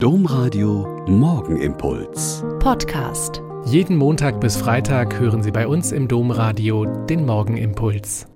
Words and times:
Domradio 0.00 1.04
Morgenimpuls. 1.08 2.44
Podcast. 2.60 3.42
Jeden 3.64 3.96
Montag 3.96 4.40
bis 4.40 4.56
Freitag 4.56 5.18
hören 5.18 5.42
Sie 5.42 5.50
bei 5.50 5.66
uns 5.66 5.90
im 5.90 6.06
Domradio 6.06 6.84
den 7.06 7.26
Morgenimpuls. 7.26 8.28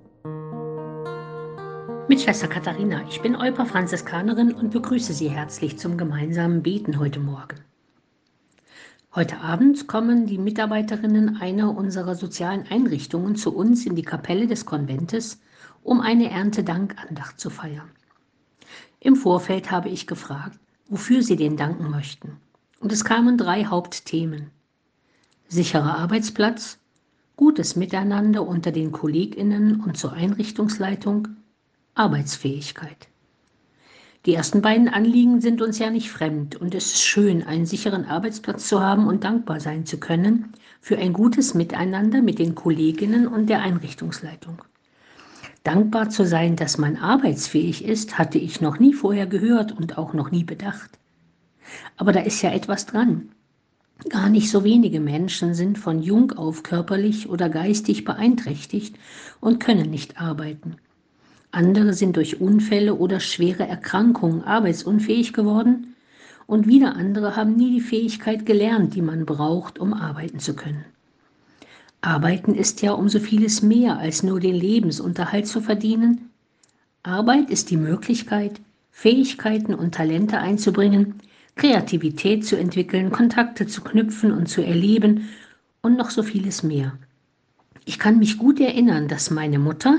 Mit 2.09 2.19
Schwester 2.19 2.49
Katharina, 2.49 3.05
ich 3.07 3.21
bin 3.21 3.37
Euper 3.37 3.65
Franziskanerin 3.65 4.51
und 4.51 4.71
begrüße 4.71 5.13
Sie 5.13 5.29
herzlich 5.29 5.79
zum 5.79 5.95
gemeinsamen 5.95 6.63
Beten 6.63 6.99
heute 6.99 7.21
Morgen. 7.21 7.61
Heute 9.15 9.39
Abend 9.39 9.87
kommen 9.87 10.25
die 10.25 10.39
Mitarbeiterinnen 10.39 11.37
einer 11.37 11.77
unserer 11.77 12.15
sozialen 12.15 12.67
Einrichtungen 12.69 13.37
zu 13.37 13.55
uns 13.55 13.85
in 13.85 13.95
die 13.95 14.03
Kapelle 14.03 14.47
des 14.47 14.65
Konventes, 14.65 15.39
um 15.81 16.01
eine 16.01 16.29
Erntedankandacht 16.29 17.39
zu 17.39 17.49
feiern. 17.49 17.89
Im 18.99 19.15
Vorfeld 19.15 19.71
habe 19.71 19.87
ich 19.87 20.07
gefragt, 20.07 20.59
wofür 20.87 21.23
sie 21.23 21.35
den 21.35 21.57
danken 21.57 21.89
möchten. 21.89 22.37
Und 22.79 22.91
es 22.91 23.05
kamen 23.05 23.37
drei 23.37 23.65
Hauptthemen. 23.65 24.49
Sicherer 25.47 25.97
Arbeitsplatz, 25.97 26.79
gutes 27.35 27.75
Miteinander 27.75 28.47
unter 28.47 28.71
den 28.71 28.91
Kolleginnen 28.91 29.81
und 29.81 29.97
zur 29.97 30.13
Einrichtungsleitung, 30.13 31.29
Arbeitsfähigkeit. 31.95 33.07
Die 34.25 34.33
ersten 34.33 34.61
beiden 34.61 34.87
Anliegen 34.87 35.41
sind 35.41 35.61
uns 35.61 35.79
ja 35.79 35.89
nicht 35.89 36.09
fremd 36.09 36.55
und 36.55 36.73
es 36.73 36.93
ist 36.93 37.01
schön, 37.01 37.43
einen 37.43 37.65
sicheren 37.65 38.05
Arbeitsplatz 38.05 38.69
zu 38.69 38.81
haben 38.81 39.07
und 39.07 39.25
dankbar 39.25 39.59
sein 39.59 39.85
zu 39.85 39.99
können 39.99 40.53
für 40.79 40.97
ein 40.97 41.11
gutes 41.11 41.53
Miteinander 41.53 42.21
mit 42.21 42.39
den 42.39 42.55
Kolleginnen 42.55 43.27
und 43.27 43.47
der 43.47 43.61
Einrichtungsleitung. 43.61 44.61
Dankbar 45.63 46.09
zu 46.09 46.25
sein, 46.25 46.57
dass 46.57 46.77
man 46.77 46.97
arbeitsfähig 46.97 47.85
ist, 47.85 48.17
hatte 48.17 48.37
ich 48.37 48.59
noch 48.59 48.79
nie 48.79 48.93
vorher 48.93 49.27
gehört 49.27 49.71
und 49.71 49.97
auch 49.97 50.13
noch 50.13 50.29
nie 50.29 50.43
bedacht. 50.43 50.99
Aber 51.95 52.11
da 52.11 52.19
ist 52.19 52.41
ja 52.41 52.51
etwas 52.51 52.85
dran. 52.85 53.29
Gar 54.09 54.29
nicht 54.29 54.49
so 54.49 54.65
wenige 54.65 54.99
Menschen 54.99 55.53
sind 55.53 55.77
von 55.77 56.01
jung 56.01 56.33
auf 56.33 56.63
körperlich 56.63 57.29
oder 57.29 57.47
geistig 57.47 58.03
beeinträchtigt 58.03 58.97
und 59.39 59.61
können 59.61 59.89
nicht 59.89 60.19
arbeiten. 60.19 60.75
Andere 61.51 61.93
sind 61.93 62.17
durch 62.17 62.41
Unfälle 62.41 62.95
oder 62.95 63.21
schwere 63.21 63.65
Erkrankungen 63.65 64.43
arbeitsunfähig 64.43 65.31
geworden 65.31 65.95
und 66.45 66.67
wieder 66.67 66.97
andere 66.97 67.37
haben 67.37 67.55
nie 67.55 67.75
die 67.75 67.81
Fähigkeit 67.81 68.45
gelernt, 68.45 68.95
die 68.95 69.01
man 69.01 69.25
braucht, 69.25 69.79
um 69.79 69.93
arbeiten 69.93 70.39
zu 70.39 70.55
können. 70.55 70.83
Arbeiten 72.03 72.53
ist 72.53 72.81
ja 72.81 72.91
um 72.91 73.07
so 73.07 73.17
vieles 73.17 73.61
mehr 73.61 73.97
als 73.97 74.23
nur 74.23 74.41
den 74.41 74.55
Lebensunterhalt 74.55 75.47
zu 75.47 75.61
verdienen. 75.61 76.29
Arbeit 77.01 77.49
ist 77.49 77.69
die 77.69 77.77
Möglichkeit, 77.77 78.59
Fähigkeiten 78.91 79.73
und 79.73 79.95
Talente 79.95 80.37
einzubringen, 80.37 81.15
Kreativität 81.55 82.45
zu 82.45 82.57
entwickeln, 82.57 83.09
Kontakte 83.09 83.67
zu 83.67 83.81
knüpfen 83.81 84.33
und 84.33 84.49
zu 84.49 84.61
erleben 84.61 85.29
und 85.81 85.97
noch 85.97 86.09
so 86.09 86.23
vieles 86.23 86.61
mehr. 86.61 86.97
Ich 87.85 87.99
kann 87.99 88.19
mich 88.19 88.37
gut 88.37 88.59
erinnern, 88.59 89.07
dass 89.07 89.31
meine 89.31 89.59
Mutter, 89.59 89.97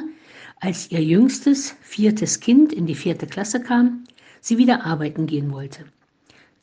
als 0.61 0.91
ihr 0.91 1.03
jüngstes, 1.03 1.75
viertes 1.81 2.41
Kind 2.41 2.75
in 2.75 2.85
die 2.85 2.95
vierte 2.95 3.27
Klasse 3.27 3.63
kam, 3.63 4.05
sie 4.43 4.59
wieder 4.59 4.85
arbeiten 4.85 5.27
gehen 5.27 5.51
wollte. 5.53 5.87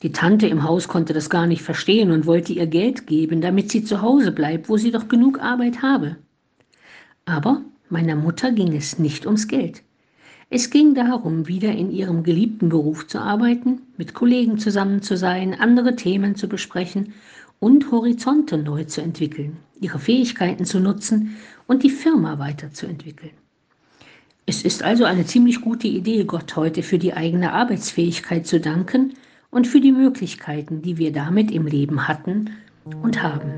Die 0.02 0.10
Tante 0.10 0.48
im 0.48 0.64
Haus 0.64 0.88
konnte 0.88 1.12
das 1.12 1.30
gar 1.30 1.46
nicht 1.46 1.62
verstehen 1.62 2.10
und 2.10 2.26
wollte 2.26 2.52
ihr 2.52 2.66
Geld 2.66 3.06
geben, 3.06 3.40
damit 3.40 3.70
sie 3.70 3.84
zu 3.84 4.02
Hause 4.02 4.32
bleibt, 4.32 4.68
wo 4.68 4.76
sie 4.76 4.90
doch 4.90 5.06
genug 5.06 5.40
Arbeit 5.40 5.80
habe. 5.80 6.16
Aber 7.24 7.62
meiner 7.88 8.16
Mutter 8.16 8.50
ging 8.50 8.74
es 8.74 8.98
nicht 8.98 9.26
ums 9.26 9.46
Geld. 9.46 9.82
Es 10.50 10.70
ging 10.70 10.94
darum, 10.94 11.46
wieder 11.46 11.70
in 11.70 11.92
ihrem 11.92 12.24
geliebten 12.24 12.68
Beruf 12.68 13.06
zu 13.06 13.20
arbeiten, 13.20 13.82
mit 13.96 14.12
Kollegen 14.12 14.58
zusammen 14.58 15.02
zu 15.02 15.16
sein, 15.16 15.54
andere 15.54 15.94
Themen 15.94 16.34
zu 16.34 16.48
besprechen 16.48 17.14
und 17.60 17.92
Horizonte 17.92 18.58
neu 18.58 18.84
zu 18.84 19.02
entwickeln, 19.02 19.58
ihre 19.80 20.00
Fähigkeiten 20.00 20.64
zu 20.64 20.80
nutzen 20.80 21.36
und 21.68 21.84
die 21.84 21.90
Firma 21.90 22.40
weiterzuentwickeln. 22.40 23.32
Es 24.46 24.64
ist 24.64 24.82
also 24.82 25.04
eine 25.04 25.24
ziemlich 25.26 25.60
gute 25.60 25.86
Idee, 25.86 26.24
Gott 26.24 26.56
heute 26.56 26.82
für 26.82 26.98
die 26.98 27.14
eigene 27.14 27.52
Arbeitsfähigkeit 27.52 28.48
zu 28.48 28.58
danken 28.58 29.14
und 29.52 29.68
für 29.68 29.80
die 29.80 29.92
Möglichkeiten, 29.92 30.82
die 30.82 30.98
wir 30.98 31.12
damit 31.12 31.52
im 31.52 31.66
Leben 31.66 32.08
hatten 32.08 32.50
und 33.02 33.22
haben. 33.22 33.52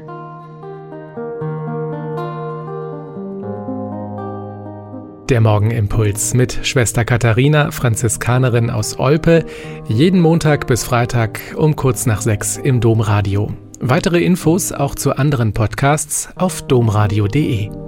Der 5.31 5.41
Morgenimpuls 5.41 6.35
mit 6.35 6.67
Schwester 6.67 7.07
Katharina, 7.07 7.71
Franziskanerin 7.71 8.69
aus 8.69 8.99
Olpe, 8.99 9.47
jeden 9.89 10.21
Montag 10.21 10.67
bis 10.67 10.85
Freitag 10.85 11.41
um 11.57 11.77
kurz 11.77 12.05
nach 12.05 12.21
sechs 12.21 12.59
im 12.59 12.81
Domradio. 12.81 13.55
Weitere 13.81 14.23
Infos 14.23 14.73
auch 14.73 14.95
zu 14.95 15.17
anderen 15.17 15.55
Podcasts 15.55 16.29
auf 16.37 16.67
domradio.de. 16.67 17.84